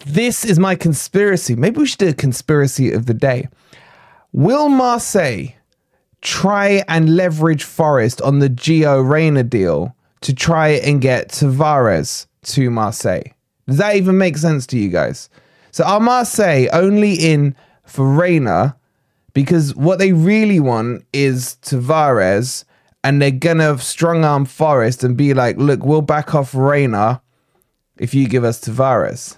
this 0.06 0.46
is 0.46 0.60
my 0.60 0.76
conspiracy. 0.76 1.56
Maybe 1.56 1.80
we 1.80 1.88
should 1.88 2.00
do 2.00 2.10
a 2.10 2.14
conspiracy 2.14 2.92
of 2.92 3.06
the 3.06 3.14
day. 3.14 3.48
Will 4.32 4.70
Marseille 4.70 5.48
try 6.22 6.84
and 6.88 7.16
leverage 7.16 7.64
Forest 7.64 8.22
on 8.22 8.40
the 8.40 8.50
Gio 8.50 9.08
Reyna 9.08 9.44
deal 9.44 9.96
to 10.22 10.34
try 10.34 10.70
and 10.70 11.02
get 11.02 11.30
Tavares 11.30 12.28
to 12.44 12.70
Marseille? 12.70 13.34
Does 13.68 13.78
that 13.78 13.96
even 13.96 14.18
make 14.18 14.38
sense 14.38 14.66
to 14.68 14.78
you 14.78 14.90
guys? 14.90 15.30
So 15.72 15.84
are 15.84 16.00
Marseille 16.00 16.68
only 16.74 17.14
in 17.14 17.56
for 17.86 18.08
Reyna 18.08 18.76
because 19.34 19.76
what 19.76 20.00
they 20.00 20.14
really 20.14 20.60
want 20.60 21.06
is 21.14 21.58
Tavares 21.62 22.64
and 23.04 23.22
they're 23.22 23.32
gonna 23.32 23.78
strong 23.78 24.26
arm 24.26 24.46
Forest 24.46 25.04
and 25.04 25.16
be 25.16 25.34
like, 25.34 25.58
look, 25.58 25.86
we'll 25.86 26.02
back 26.02 26.34
off 26.34 26.56
Reyna 26.56 27.22
if 27.98 28.14
you 28.14 28.28
give 28.28 28.44
us 28.44 28.60
Tavares. 28.60 29.38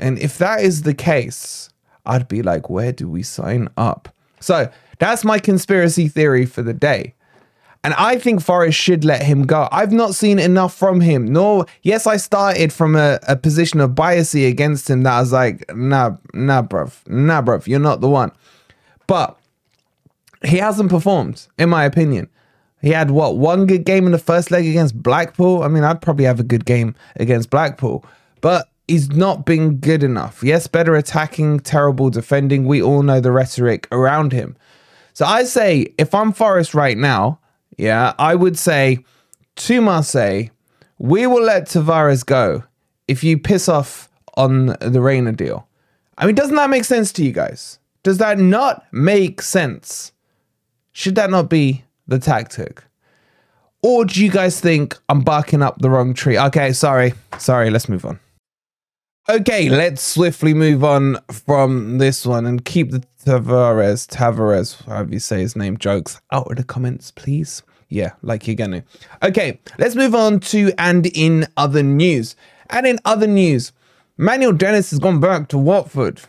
And 0.00 0.18
if 0.18 0.38
that 0.38 0.62
is 0.62 0.82
the 0.82 0.94
case, 0.94 1.70
I'd 2.06 2.28
be 2.28 2.42
like, 2.42 2.68
where 2.68 2.92
do 2.92 3.08
we 3.08 3.22
sign 3.22 3.68
up? 3.76 4.08
So 4.40 4.70
that's 4.98 5.24
my 5.24 5.38
conspiracy 5.38 6.08
theory 6.08 6.46
for 6.46 6.62
the 6.62 6.74
day. 6.74 7.14
And 7.82 7.94
I 7.94 8.18
think 8.18 8.42
Forest 8.42 8.78
should 8.78 9.04
let 9.04 9.22
him 9.22 9.46
go. 9.46 9.68
I've 9.72 9.92
not 9.92 10.14
seen 10.14 10.38
enough 10.38 10.74
from 10.74 11.00
him. 11.00 11.32
Nor, 11.32 11.66
yes, 11.82 12.06
I 12.06 12.18
started 12.18 12.72
from 12.72 12.94
a, 12.94 13.18
a 13.26 13.36
position 13.36 13.80
of 13.80 13.92
biasy 13.92 14.48
against 14.48 14.90
him 14.90 15.02
that 15.04 15.14
I 15.14 15.20
was 15.20 15.32
like, 15.32 15.64
nah, 15.74 16.16
nah, 16.34 16.62
bruv, 16.62 17.06
nah, 17.08 17.40
bruv, 17.40 17.66
you're 17.66 17.78
not 17.78 18.02
the 18.02 18.08
one. 18.08 18.32
But 19.06 19.38
he 20.44 20.58
hasn't 20.58 20.90
performed, 20.90 21.46
in 21.58 21.70
my 21.70 21.84
opinion. 21.84 22.28
He 22.82 22.90
had 22.90 23.10
what 23.10 23.36
one 23.36 23.66
good 23.66 23.84
game 23.84 24.06
in 24.06 24.12
the 24.12 24.18
first 24.18 24.50
leg 24.50 24.66
against 24.66 25.02
Blackpool. 25.02 25.62
I 25.62 25.68
mean, 25.68 25.84
I'd 25.84 26.02
probably 26.02 26.24
have 26.24 26.40
a 26.40 26.44
good 26.44 26.64
game 26.64 26.94
against 27.16 27.50
Blackpool, 27.50 28.04
but 28.40 28.69
he's 28.90 29.10
not 29.10 29.46
been 29.46 29.76
good 29.76 30.02
enough. 30.02 30.42
Yes, 30.42 30.66
better 30.66 30.96
attacking, 30.96 31.60
terrible 31.60 32.10
defending. 32.10 32.66
We 32.66 32.82
all 32.82 33.02
know 33.02 33.20
the 33.20 33.30
rhetoric 33.30 33.86
around 33.92 34.32
him. 34.32 34.56
So 35.12 35.24
I 35.24 35.44
say, 35.44 35.94
if 35.96 36.12
I'm 36.12 36.32
Forest 36.32 36.74
right 36.74 36.98
now, 36.98 37.38
yeah, 37.78 38.14
I 38.18 38.34
would 38.34 38.58
say 38.58 39.04
to 39.56 39.80
Marseille, 39.80 40.48
we 40.98 41.26
will 41.26 41.42
let 41.42 41.68
Tavares 41.68 42.26
go 42.26 42.64
if 43.06 43.22
you 43.22 43.38
piss 43.38 43.68
off 43.68 44.08
on 44.36 44.76
the 44.80 45.00
Reyna 45.00 45.32
deal. 45.32 45.68
I 46.18 46.26
mean, 46.26 46.34
doesn't 46.34 46.56
that 46.56 46.68
make 46.68 46.84
sense 46.84 47.12
to 47.12 47.24
you 47.24 47.32
guys? 47.32 47.78
Does 48.02 48.18
that 48.18 48.38
not 48.38 48.86
make 48.92 49.40
sense? 49.40 50.12
Should 50.92 51.14
that 51.14 51.30
not 51.30 51.48
be 51.48 51.84
the 52.08 52.18
tactic? 52.18 52.82
Or 53.82 54.04
do 54.04 54.22
you 54.22 54.30
guys 54.30 54.60
think 54.60 54.98
I'm 55.08 55.20
barking 55.20 55.62
up 55.62 55.78
the 55.78 55.90
wrong 55.90 56.12
tree? 56.12 56.36
Okay, 56.38 56.72
sorry. 56.72 57.14
Sorry, 57.38 57.70
let's 57.70 57.88
move 57.88 58.04
on. 58.04 58.18
Okay, 59.28 59.68
let's 59.68 60.02
swiftly 60.02 60.54
move 60.54 60.82
on 60.82 61.18
from 61.30 61.98
this 61.98 62.24
one 62.24 62.46
and 62.46 62.64
keep 62.64 62.90
the 62.90 63.04
Tavares, 63.24 64.08
Tavares, 64.08 64.82
however 64.86 65.12
you 65.12 65.20
say 65.20 65.40
his 65.40 65.54
name, 65.54 65.76
jokes 65.76 66.20
out 66.32 66.50
of 66.50 66.56
the 66.56 66.64
comments, 66.64 67.10
please. 67.10 67.62
Yeah, 67.90 68.12
like 68.22 68.46
you're 68.46 68.56
gonna. 68.56 68.82
Okay, 69.22 69.60
let's 69.78 69.94
move 69.94 70.14
on 70.14 70.40
to 70.40 70.72
and 70.78 71.06
in 71.06 71.46
other 71.56 71.82
news. 71.82 72.34
And 72.70 72.86
in 72.86 72.98
other 73.04 73.26
news, 73.26 73.72
Manuel 74.16 74.52
Dennis 74.52 74.90
has 74.90 74.98
gone 74.98 75.20
back 75.20 75.48
to 75.48 75.58
Watford. 75.58 76.22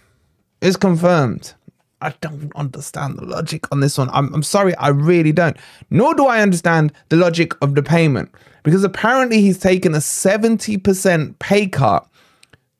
It's 0.61 0.75
confirmed. 0.75 1.53
I 2.01 2.13
don't 2.19 2.51
understand 2.55 3.17
the 3.17 3.25
logic 3.25 3.71
on 3.71 3.79
this 3.79 3.97
one. 3.97 4.09
I'm, 4.11 4.33
I'm 4.33 4.43
sorry, 4.43 4.75
I 4.75 4.89
really 4.89 5.31
don't. 5.31 5.55
Nor 5.89 6.13
do 6.15 6.25
I 6.25 6.41
understand 6.41 6.91
the 7.09 7.15
logic 7.15 7.53
of 7.61 7.75
the 7.75 7.83
payment 7.83 8.31
because 8.63 8.83
apparently 8.83 9.41
he's 9.41 9.59
taken 9.59 9.93
a 9.93 9.99
70% 9.99 11.39
pay 11.39 11.67
cut 11.67 12.07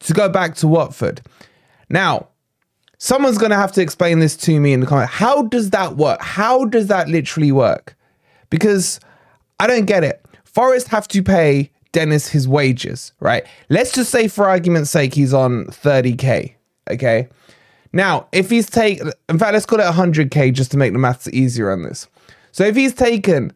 to 0.04 0.14
go 0.14 0.30
back 0.30 0.56
to 0.56 0.68
Watford. 0.68 1.22
Now, 1.90 2.28
someone's 2.98 3.38
going 3.38 3.52
to 3.52 3.58
have 3.58 3.72
to 3.74 3.82
explain 3.82 4.20
this 4.20 4.38
to 4.38 4.60
me 4.60 4.74
in 4.74 4.80
the 4.80 4.88
comment. 4.88 5.10
How 5.10 5.44
does 5.44 5.72
that 5.72 5.98
work? 5.98 6.22
How 6.22 6.66
does 6.66 6.88
that 6.88 7.10
literally 7.10 7.52
work? 7.52 7.96
Because 8.50 9.00
I 9.60 9.68
don't 9.68 9.86
get 9.86 10.04
it. 10.04 10.24
Forest 10.44 10.88
have 10.90 11.08
to 11.10 11.24
pay 11.24 11.72
Dennis 11.92 12.28
his 12.28 12.48
wages, 12.48 13.14
right? 13.20 13.46
Let's 13.70 13.92
just 13.94 14.12
say, 14.12 14.28
for 14.28 14.48
argument's 14.48 14.92
sake, 14.92 15.14
he's 15.14 15.34
on 15.34 15.66
30k. 15.66 16.54
Okay. 16.90 17.28
Now, 17.94 18.28
if 18.32 18.50
he's 18.50 18.70
taken, 18.70 19.12
in 19.30 19.38
fact, 19.38 19.54
let's 19.54 19.66
call 19.66 19.80
it 19.80 19.84
100k 19.84 20.54
just 20.54 20.72
to 20.72 20.78
make 20.78 20.94
the 20.94 21.00
maths 21.00 21.28
easier 21.30 21.72
on 21.72 21.84
this. 21.84 22.08
So 22.52 22.64
if 22.66 22.76
he's 22.76 22.94
taken 22.94 23.54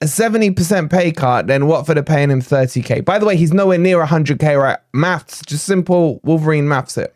a 0.00 0.06
70% 0.06 0.90
pay 0.90 1.12
cut, 1.12 1.46
then 1.46 1.66
Watford 1.66 1.98
are 1.98 2.02
paying 2.02 2.30
him 2.30 2.40
30k. 2.40 3.04
By 3.04 3.18
the 3.18 3.26
way, 3.26 3.36
he's 3.36 3.52
nowhere 3.52 3.78
near 3.78 4.04
100k, 4.04 4.60
right? 4.60 4.78
Maths, 4.92 5.42
just 5.46 5.64
simple 5.64 6.20
Wolverine 6.22 6.68
maths 6.68 6.96
it. 6.96 7.14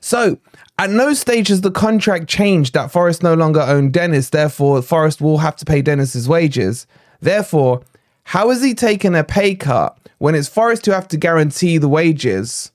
So 0.00 0.38
at 0.78 0.90
no 0.90 1.14
stage 1.14 1.48
has 1.48 1.62
the 1.62 1.70
contract 1.70 2.28
changed 2.28 2.74
that 2.74 2.90
Forest 2.90 3.22
no 3.22 3.34
longer 3.34 3.60
own 3.60 3.90
Dennis. 3.90 4.30
Therefore, 4.30 4.82
Forest 4.82 5.20
will 5.20 5.38
have 5.38 5.56
to 5.56 5.64
pay 5.64 5.82
Dennis's 5.82 6.28
wages. 6.28 6.86
Therefore, 7.20 7.82
how 8.24 8.50
is 8.50 8.62
he 8.62 8.74
taking 8.74 9.14
a 9.14 9.24
pay 9.24 9.54
cut 9.54 9.98
when 10.18 10.34
it's 10.34 10.48
Forest 10.48 10.86
who 10.86 10.92
have 10.92 11.08
to 11.08 11.16
guarantee 11.16 11.78
the 11.78 11.88
wages? 11.88 12.70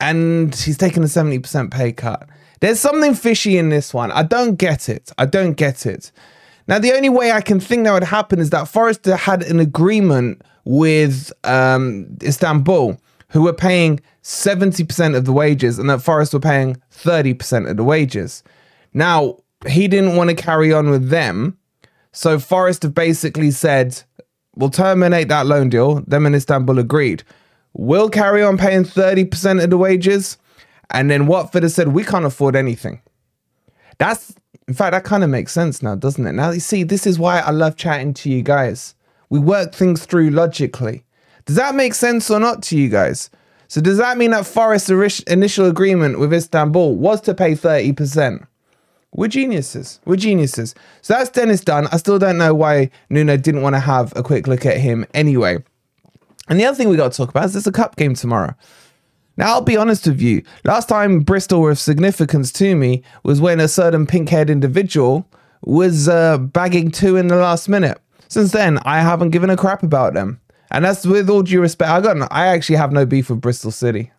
and 0.00 0.54
he's 0.54 0.76
taken 0.76 1.02
a 1.02 1.06
70% 1.06 1.70
pay 1.70 1.92
cut. 1.92 2.28
There's 2.60 2.80
something 2.80 3.14
fishy 3.14 3.56
in 3.56 3.68
this 3.68 3.94
one. 3.94 4.12
I 4.12 4.22
don't 4.22 4.56
get 4.56 4.88
it. 4.88 5.12
I 5.18 5.26
don't 5.26 5.54
get 5.54 5.86
it. 5.86 6.12
Now, 6.66 6.78
the 6.78 6.92
only 6.94 7.08
way 7.08 7.32
I 7.32 7.40
can 7.40 7.60
think 7.60 7.84
that 7.84 7.92
would 7.92 8.04
happen 8.04 8.38
is 8.38 8.50
that 8.50 8.68
Forrester 8.68 9.16
had 9.16 9.42
an 9.42 9.60
agreement 9.60 10.42
with 10.64 11.32
um, 11.44 12.16
Istanbul, 12.22 12.98
who 13.28 13.42
were 13.42 13.52
paying 13.52 14.00
70% 14.22 15.16
of 15.16 15.24
the 15.26 15.32
wages, 15.32 15.78
and 15.78 15.90
that 15.90 16.00
Forest 16.00 16.32
were 16.32 16.40
paying 16.40 16.76
30% 16.92 17.70
of 17.70 17.76
the 17.76 17.84
wages. 17.84 18.42
Now, 18.94 19.38
he 19.66 19.88
didn't 19.88 20.16
want 20.16 20.30
to 20.30 20.36
carry 20.36 20.72
on 20.72 20.90
with 20.90 21.10
them. 21.10 21.58
So 22.12 22.38
Forest 22.38 22.84
have 22.84 22.94
basically 22.94 23.50
said, 23.50 24.00
we'll 24.54 24.70
terminate 24.70 25.28
that 25.28 25.46
loan 25.46 25.68
deal. 25.68 26.00
Them 26.06 26.26
and 26.26 26.34
Istanbul 26.34 26.78
agreed 26.78 27.24
We'll 27.74 28.08
carry 28.08 28.42
on 28.42 28.56
paying 28.56 28.84
30% 28.84 29.62
of 29.62 29.68
the 29.68 29.76
wages. 29.76 30.38
And 30.90 31.10
then 31.10 31.26
Watford 31.26 31.64
has 31.64 31.74
said, 31.74 31.88
we 31.88 32.04
can't 32.04 32.24
afford 32.24 32.54
anything. 32.54 33.00
That's, 33.98 34.34
in 34.66 34.74
fact, 34.74 34.92
that 34.92 35.04
kind 35.04 35.22
of 35.24 35.30
makes 35.30 35.52
sense 35.52 35.82
now, 35.82 35.94
doesn't 35.94 36.26
it? 36.26 36.32
Now, 36.32 36.50
you 36.50 36.60
see, 36.60 36.82
this 36.82 37.06
is 37.06 37.18
why 37.18 37.40
I 37.40 37.50
love 37.50 37.76
chatting 37.76 38.14
to 38.14 38.30
you 38.30 38.42
guys. 38.42 38.94
We 39.28 39.38
work 39.38 39.74
things 39.74 40.06
through 40.06 40.30
logically. 40.30 41.04
Does 41.44 41.56
that 41.56 41.74
make 41.74 41.94
sense 41.94 42.30
or 42.30 42.40
not 42.40 42.62
to 42.64 42.78
you 42.78 42.88
guys? 42.88 43.30
So, 43.68 43.80
does 43.80 43.98
that 43.98 44.16
mean 44.16 44.30
that 44.30 44.46
Forest's 44.46 45.20
initial 45.22 45.66
agreement 45.66 46.18
with 46.18 46.32
Istanbul 46.32 46.96
was 46.96 47.20
to 47.22 47.34
pay 47.34 47.52
30%? 47.52 48.46
We're 49.14 49.28
geniuses. 49.28 50.00
We're 50.04 50.16
geniuses. 50.16 50.74
So 51.02 51.14
that's 51.14 51.30
Dennis 51.30 51.60
done. 51.60 51.86
I 51.92 51.98
still 51.98 52.18
don't 52.18 52.36
know 52.36 52.52
why 52.52 52.90
Nuno 53.10 53.36
didn't 53.36 53.62
want 53.62 53.76
to 53.76 53.80
have 53.80 54.12
a 54.16 54.24
quick 54.24 54.48
look 54.48 54.66
at 54.66 54.78
him 54.78 55.06
anyway. 55.14 55.58
And 56.48 56.58
the 56.58 56.64
other 56.64 56.76
thing 56.76 56.88
we 56.88 56.96
got 56.96 57.12
to 57.12 57.16
talk 57.16 57.30
about 57.30 57.44
is 57.44 57.52
there's 57.52 57.66
a 57.66 57.72
cup 57.72 57.94
game 57.94 58.14
tomorrow. 58.14 58.54
Now, 59.36 59.54
I'll 59.54 59.60
be 59.60 59.76
honest 59.76 60.06
with 60.06 60.20
you. 60.20 60.42
Last 60.64 60.88
time 60.88 61.20
Bristol 61.20 61.68
of 61.68 61.78
significance 61.78 62.52
to 62.52 62.76
me 62.76 63.02
was 63.24 63.40
when 63.40 63.60
a 63.60 63.68
certain 63.68 64.06
pink 64.06 64.28
haired 64.28 64.50
individual 64.50 65.26
was 65.62 66.08
uh, 66.08 66.38
bagging 66.38 66.90
two 66.90 67.16
in 67.16 67.28
the 67.28 67.36
last 67.36 67.68
minute. 67.68 68.00
Since 68.28 68.52
then, 68.52 68.78
I 68.78 69.00
haven't 69.00 69.30
given 69.30 69.50
a 69.50 69.56
crap 69.56 69.82
about 69.82 70.14
them. 70.14 70.40
And 70.70 70.84
that's 70.84 71.06
with 71.06 71.30
all 71.30 71.42
due 71.42 71.60
respect. 71.60 71.90
I 71.90 72.00
got, 72.00 72.16
I 72.32 72.46
actually 72.46 72.76
have 72.76 72.92
no 72.92 73.06
beef 73.06 73.30
with 73.30 73.40
Bristol 73.40 73.70
City. 73.70 74.12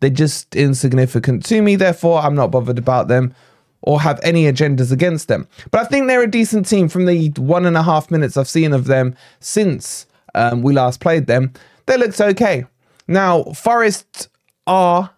They're 0.00 0.10
just 0.10 0.56
insignificant 0.56 1.44
to 1.46 1.60
me. 1.62 1.76
Therefore, 1.76 2.20
I'm 2.20 2.34
not 2.34 2.50
bothered 2.50 2.78
about 2.78 3.08
them 3.08 3.34
or 3.82 4.00
have 4.00 4.20
any 4.22 4.44
agendas 4.44 4.92
against 4.92 5.28
them. 5.28 5.48
But 5.70 5.82
I 5.82 5.84
think 5.84 6.06
they're 6.06 6.22
a 6.22 6.30
decent 6.30 6.68
team 6.68 6.88
from 6.88 7.06
the 7.06 7.30
one 7.36 7.66
and 7.66 7.76
a 7.76 7.82
half 7.82 8.10
minutes 8.10 8.36
I've 8.36 8.48
seen 8.48 8.72
of 8.72 8.86
them 8.86 9.14
since 9.40 10.06
um, 10.34 10.62
we 10.62 10.72
last 10.72 11.00
played 11.00 11.26
them, 11.26 11.52
they 11.86 11.96
looked 11.96 12.20
okay. 12.20 12.64
Now, 13.10 13.42
Forest 13.42 14.28
are 14.68 15.10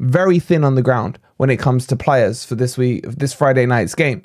very 0.00 0.40
thin 0.40 0.64
on 0.64 0.74
the 0.74 0.82
ground 0.82 1.16
when 1.36 1.48
it 1.48 1.60
comes 1.60 1.86
to 1.86 1.94
players 1.94 2.44
for 2.44 2.56
this 2.56 2.76
week, 2.76 3.04
this 3.04 3.32
Friday 3.32 3.66
night's 3.66 3.94
game. 3.94 4.22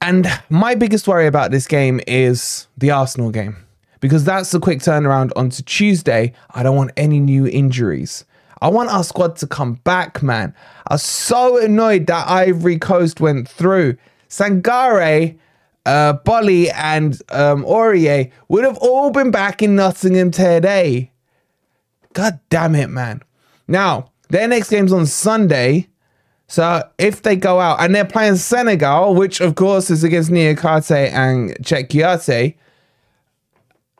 And 0.00 0.26
my 0.48 0.74
biggest 0.74 1.06
worry 1.06 1.26
about 1.26 1.50
this 1.50 1.66
game 1.66 2.00
is 2.06 2.68
the 2.78 2.90
Arsenal 2.90 3.30
game 3.30 3.58
because 4.00 4.24
that's 4.24 4.54
a 4.54 4.60
quick 4.60 4.78
turnaround 4.78 5.30
onto 5.36 5.62
Tuesday. 5.62 6.32
I 6.54 6.62
don't 6.62 6.74
want 6.74 6.92
any 6.96 7.20
new 7.20 7.46
injuries. 7.46 8.24
I 8.62 8.68
want 8.68 8.88
our 8.88 9.04
squad 9.04 9.36
to 9.36 9.46
come 9.46 9.74
back, 9.84 10.22
man. 10.22 10.54
I 10.88 10.94
am 10.94 10.98
so 10.98 11.62
annoyed 11.62 12.06
that 12.06 12.26
Ivory 12.26 12.78
Coast 12.78 13.20
went 13.20 13.46
through. 13.46 13.98
Sangare 14.30 15.38
uh, 15.84 16.14
Boly 16.24 16.72
and 16.74 17.20
um, 17.28 17.62
Aurier 17.64 18.32
would 18.48 18.64
have 18.64 18.78
all 18.78 19.10
been 19.10 19.30
back 19.30 19.60
in 19.60 19.76
Nottingham 19.76 20.30
today. 20.30 21.10
God 22.14 22.40
damn 22.48 22.74
it, 22.74 22.88
man. 22.88 23.22
Now, 23.68 24.10
their 24.30 24.48
next 24.48 24.70
game's 24.70 24.92
on 24.92 25.06
Sunday. 25.06 25.88
So 26.46 26.88
if 26.98 27.22
they 27.22 27.36
go 27.36 27.60
out 27.60 27.80
and 27.80 27.94
they're 27.94 28.04
playing 28.04 28.36
Senegal, 28.36 29.14
which 29.14 29.40
of 29.40 29.54
course 29.54 29.90
is 29.90 30.02
against 30.04 30.30
Niakhaté 30.30 31.10
and 31.12 31.50
Kouyaté. 31.58 32.56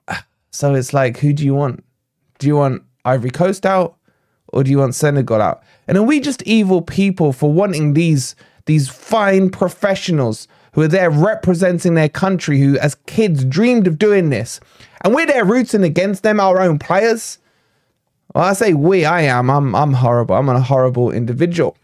So 0.50 0.72
it's 0.72 0.94
like, 0.94 1.18
who 1.18 1.32
do 1.32 1.44
you 1.44 1.52
want? 1.52 1.84
Do 2.38 2.46
you 2.46 2.54
want 2.54 2.84
Ivory 3.04 3.30
Coast 3.30 3.66
out 3.66 3.96
or 4.48 4.62
do 4.62 4.70
you 4.70 4.78
want 4.78 4.94
Senegal 4.94 5.42
out? 5.42 5.64
And 5.88 5.98
are 5.98 6.02
we 6.04 6.20
just 6.20 6.44
evil 6.44 6.80
people 6.80 7.32
for 7.32 7.52
wanting 7.52 7.94
these 7.94 8.36
these 8.66 8.88
fine 8.88 9.50
professionals 9.50 10.48
who 10.72 10.82
are 10.82 10.88
there 10.88 11.10
representing 11.10 11.94
their 11.94 12.08
country, 12.08 12.60
who 12.60 12.78
as 12.78 12.96
kids 13.06 13.44
dreamed 13.44 13.86
of 13.86 13.98
doing 13.98 14.30
this. 14.30 14.58
And 15.02 15.14
we're 15.14 15.26
there 15.26 15.44
rooting 15.44 15.84
against 15.84 16.22
them, 16.22 16.40
our 16.40 16.60
own 16.60 16.78
players. 16.78 17.38
Well, 18.34 18.44
I 18.44 18.52
say 18.52 18.74
we, 18.74 19.04
I 19.04 19.22
am. 19.22 19.48
I'm 19.48 19.74
I'm 19.74 19.92
horrible. 19.92 20.34
I'm 20.34 20.48
a 20.48 20.60
horrible 20.60 21.10
individual. 21.10 21.76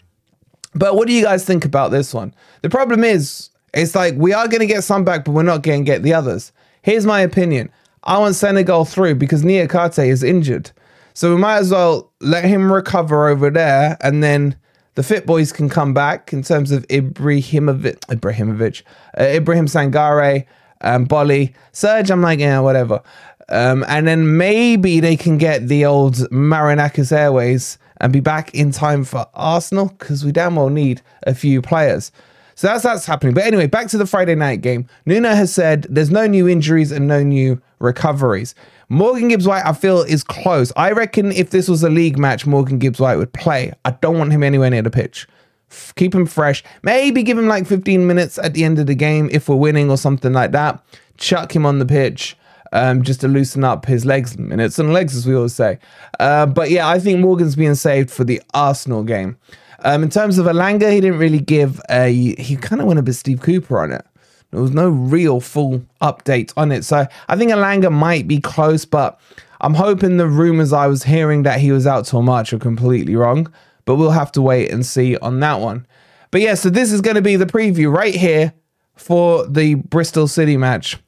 But 0.74 0.96
what 0.96 1.06
do 1.06 1.14
you 1.14 1.22
guys 1.22 1.44
think 1.44 1.64
about 1.64 1.90
this 1.90 2.12
one? 2.12 2.34
The 2.62 2.70
problem 2.70 3.04
is, 3.04 3.50
it's 3.74 3.94
like 3.94 4.14
we 4.16 4.32
are 4.32 4.48
going 4.48 4.60
to 4.60 4.66
get 4.66 4.84
some 4.84 5.04
back, 5.04 5.24
but 5.24 5.32
we're 5.32 5.42
not 5.42 5.62
going 5.62 5.84
to 5.84 5.90
get 5.90 6.02
the 6.02 6.14
others. 6.14 6.52
Here's 6.82 7.06
my 7.06 7.20
opinion. 7.20 7.70
I 8.04 8.18
want 8.18 8.34
Senegal 8.34 8.84
through 8.84 9.16
because 9.16 9.42
Niakhaté 9.42 10.08
is 10.08 10.22
injured. 10.22 10.70
So 11.14 11.34
we 11.34 11.40
might 11.40 11.58
as 11.58 11.70
well 11.70 12.10
let 12.20 12.44
him 12.44 12.72
recover 12.72 13.28
over 13.28 13.50
there, 13.50 13.96
and 14.00 14.22
then 14.22 14.56
the 14.94 15.02
fit 15.02 15.26
boys 15.26 15.52
can 15.52 15.68
come 15.68 15.94
back 15.94 16.32
in 16.32 16.42
terms 16.42 16.72
of 16.72 16.86
Ibrahimovic, 16.88 18.00
Ibrahimovic, 18.06 18.82
uh, 19.18 19.24
Ibrahim 19.24 19.66
Sangare, 19.66 20.46
um, 20.80 21.06
Boly. 21.06 21.54
Serge. 21.72 22.10
I'm 22.10 22.22
like, 22.22 22.40
yeah, 22.40 22.60
whatever. 22.60 23.02
Um, 23.50 23.84
and 23.88 24.06
then 24.06 24.36
maybe 24.36 25.00
they 25.00 25.16
can 25.16 25.38
get 25.38 25.68
the 25.68 25.84
old 25.84 26.14
Marinakis 26.30 27.10
Airways 27.12 27.78
and 28.00 28.12
be 28.12 28.20
back 28.20 28.54
in 28.54 28.70
time 28.70 29.04
for 29.04 29.26
Arsenal 29.34 29.88
because 29.98 30.24
we 30.24 30.32
damn 30.32 30.56
well 30.56 30.70
need 30.70 31.02
a 31.24 31.34
few 31.34 31.60
players. 31.60 32.12
So 32.54 32.66
that's 32.66 32.82
that's 32.82 33.06
happening. 33.06 33.34
But 33.34 33.44
anyway, 33.44 33.66
back 33.66 33.88
to 33.88 33.98
the 33.98 34.06
Friday 34.06 34.34
night 34.34 34.60
game. 34.60 34.86
Nuno 35.06 35.30
has 35.30 35.52
said 35.52 35.86
there's 35.88 36.10
no 36.10 36.26
new 36.26 36.48
injuries 36.48 36.92
and 36.92 37.08
no 37.08 37.22
new 37.22 37.60
recoveries. 37.78 38.54
Morgan 38.88 39.28
Gibbs 39.28 39.46
White, 39.46 39.64
I 39.64 39.72
feel, 39.72 40.02
is 40.02 40.22
close. 40.22 40.72
I 40.76 40.92
reckon 40.92 41.32
if 41.32 41.50
this 41.50 41.68
was 41.68 41.82
a 41.82 41.88
league 41.88 42.18
match, 42.18 42.46
Morgan 42.46 42.78
Gibbs 42.78 43.00
White 43.00 43.16
would 43.16 43.32
play. 43.32 43.72
I 43.84 43.92
don't 43.92 44.18
want 44.18 44.32
him 44.32 44.42
anywhere 44.42 44.68
near 44.68 44.82
the 44.82 44.90
pitch. 44.90 45.26
F- 45.70 45.94
keep 45.96 46.14
him 46.14 46.26
fresh. 46.26 46.62
Maybe 46.82 47.22
give 47.22 47.38
him 47.38 47.46
like 47.46 47.66
15 47.66 48.06
minutes 48.06 48.36
at 48.38 48.54
the 48.54 48.64
end 48.64 48.78
of 48.78 48.86
the 48.86 48.94
game 48.94 49.30
if 49.32 49.48
we're 49.48 49.56
winning 49.56 49.90
or 49.90 49.96
something 49.96 50.32
like 50.32 50.52
that. 50.52 50.84
Chuck 51.16 51.54
him 51.54 51.64
on 51.64 51.78
the 51.78 51.86
pitch 51.86 52.36
um, 52.72 53.02
just 53.02 53.20
to 53.20 53.28
loosen 53.28 53.64
up 53.64 53.86
his 53.86 54.04
legs 54.04 54.34
and 54.34 54.48
minutes 54.48 54.78
and 54.78 54.92
legs, 54.92 55.16
as 55.16 55.26
we 55.26 55.34
always 55.34 55.54
say. 55.54 55.78
Uh, 56.18 56.46
but 56.46 56.70
yeah, 56.70 56.88
I 56.88 56.98
think 56.98 57.20
Morgan's 57.20 57.56
being 57.56 57.74
saved 57.74 58.10
for 58.10 58.24
the 58.24 58.40
Arsenal 58.54 59.02
game. 59.02 59.36
Um, 59.82 60.02
in 60.02 60.10
terms 60.10 60.38
of 60.38 60.46
Elanga, 60.46 60.92
he 60.92 61.00
didn't 61.00 61.18
really 61.18 61.40
give 61.40 61.80
a. 61.88 62.12
He 62.12 62.56
kind 62.56 62.80
of 62.80 62.86
went 62.86 62.98
a 62.98 63.02
bit 63.02 63.14
Steve 63.14 63.40
Cooper 63.40 63.80
on 63.80 63.92
it. 63.92 64.04
There 64.50 64.60
was 64.60 64.72
no 64.72 64.88
real 64.88 65.40
full 65.40 65.82
update 66.02 66.52
on 66.56 66.72
it. 66.72 66.84
So 66.84 67.06
I 67.28 67.36
think 67.36 67.52
Elanga 67.52 67.90
might 67.90 68.26
be 68.26 68.40
close, 68.40 68.84
but 68.84 69.20
I'm 69.60 69.74
hoping 69.74 70.16
the 70.16 70.26
rumors 70.26 70.72
I 70.72 70.86
was 70.86 71.04
hearing 71.04 71.44
that 71.44 71.60
he 71.60 71.70
was 71.72 71.86
out 71.86 72.04
till 72.04 72.22
March 72.22 72.52
are 72.52 72.58
completely 72.58 73.14
wrong. 73.14 73.52
But 73.84 73.96
we'll 73.96 74.10
have 74.10 74.32
to 74.32 74.42
wait 74.42 74.70
and 74.70 74.84
see 74.84 75.16
on 75.18 75.40
that 75.40 75.60
one. 75.60 75.86
But 76.30 76.42
yeah, 76.42 76.54
so 76.54 76.70
this 76.70 76.92
is 76.92 77.00
going 77.00 77.16
to 77.16 77.22
be 77.22 77.36
the 77.36 77.46
preview 77.46 77.92
right 77.94 78.14
here 78.14 78.52
for 78.96 79.46
the 79.46 79.74
Bristol 79.74 80.28
City 80.28 80.56
match. 80.56 80.98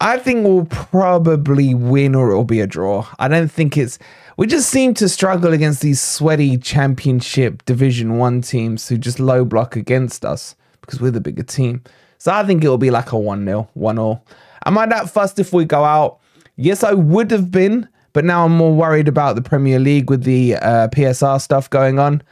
I 0.00 0.18
think 0.18 0.46
we'll 0.46 0.66
probably 0.66 1.74
win 1.74 2.14
or 2.14 2.30
it'll 2.30 2.44
be 2.44 2.60
a 2.60 2.68
draw. 2.68 3.06
I 3.18 3.26
don't 3.26 3.50
think 3.50 3.76
it's. 3.76 3.98
We 4.36 4.46
just 4.46 4.70
seem 4.70 4.94
to 4.94 5.08
struggle 5.08 5.52
against 5.52 5.80
these 5.80 6.00
sweaty 6.00 6.56
championship 6.56 7.64
Division 7.64 8.18
1 8.18 8.42
teams 8.42 8.88
who 8.88 8.96
just 8.96 9.18
low 9.18 9.44
block 9.44 9.74
against 9.74 10.24
us 10.24 10.54
because 10.80 11.00
we're 11.00 11.10
the 11.10 11.20
bigger 11.20 11.42
team. 11.42 11.82
So 12.18 12.32
I 12.32 12.44
think 12.44 12.62
it'll 12.62 12.78
be 12.78 12.92
like 12.92 13.10
a 13.10 13.18
1 13.18 13.44
0, 13.44 13.68
1 13.74 13.96
0. 13.96 14.22
Am 14.66 14.78
I 14.78 14.86
that 14.86 15.10
fussed 15.10 15.40
if 15.40 15.52
we 15.52 15.64
go 15.64 15.82
out? 15.82 16.20
Yes, 16.54 16.84
I 16.84 16.92
would 16.92 17.32
have 17.32 17.50
been, 17.50 17.88
but 18.12 18.24
now 18.24 18.44
I'm 18.44 18.56
more 18.56 18.74
worried 18.74 19.08
about 19.08 19.34
the 19.34 19.42
Premier 19.42 19.80
League 19.80 20.10
with 20.10 20.22
the 20.22 20.54
uh, 20.56 20.88
PSR 20.88 21.40
stuff 21.40 21.68
going 21.68 21.98
on. 21.98 22.22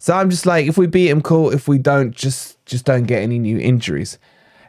So 0.00 0.14
I'm 0.14 0.30
just 0.30 0.46
like, 0.46 0.66
if 0.66 0.76
we 0.76 0.88
beat 0.88 1.08
him, 1.08 1.22
cool. 1.22 1.52
If 1.52 1.68
we 1.68 1.78
don't, 1.78 2.10
just 2.10 2.64
just 2.66 2.84
don't 2.84 3.04
get 3.04 3.22
any 3.22 3.38
new 3.38 3.58
injuries. 3.58 4.18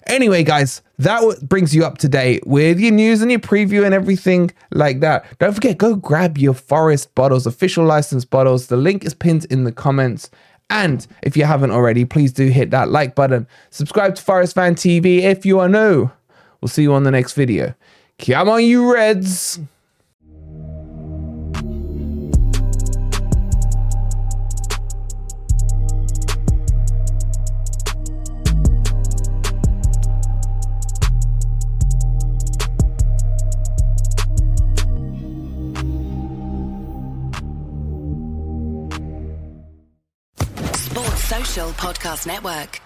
Anyway, 0.07 0.43
guys, 0.43 0.81
that 0.99 1.21
brings 1.47 1.73
you 1.73 1.85
up 1.85 1.97
to 1.99 2.09
date 2.09 2.45
with 2.45 2.79
your 2.79 2.91
news 2.91 3.21
and 3.21 3.31
your 3.31 3.39
preview 3.39 3.85
and 3.85 3.93
everything 3.93 4.51
like 4.71 4.99
that. 4.99 5.25
Don't 5.39 5.53
forget, 5.53 5.77
go 5.77 5.95
grab 5.95 6.37
your 6.37 6.53
Forest 6.53 7.13
bottles, 7.15 7.47
official 7.47 7.85
license 7.85 8.25
bottles. 8.25 8.67
The 8.67 8.77
link 8.77 9.05
is 9.05 9.13
pinned 9.13 9.45
in 9.45 9.63
the 9.63 9.71
comments. 9.71 10.29
And 10.69 11.05
if 11.21 11.37
you 11.37 11.45
haven't 11.45 11.71
already, 11.71 12.05
please 12.05 12.31
do 12.31 12.47
hit 12.47 12.71
that 12.71 12.89
like 12.89 13.15
button. 13.15 13.47
Subscribe 13.69 14.15
to 14.15 14.21
Forest 14.21 14.55
Fan 14.55 14.75
TV 14.75 15.21
if 15.21 15.45
you 15.45 15.59
are 15.59 15.69
new. 15.69 16.09
We'll 16.61 16.69
see 16.69 16.83
you 16.83 16.93
on 16.93 17.03
the 17.03 17.11
next 17.11 17.33
video. 17.33 17.75
Come 18.19 18.49
on, 18.49 18.63
you 18.63 18.93
Reds! 18.93 19.59
Network. 42.25 42.81